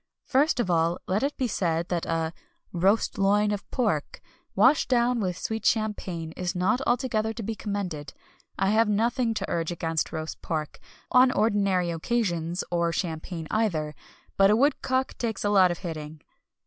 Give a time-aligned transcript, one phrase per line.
[0.25, 2.33] First of all let it be said that a
[2.73, 4.19] Roast Loin of Pork,
[4.55, 8.11] washed down with sweet champagne, is not altogether to be commended.
[8.57, 10.79] I have nothing to urge against roast pork,
[11.11, 13.93] on ordinary occasions, or champagne either;
[14.37, 16.21] but a woodcock takes a lot of hitting.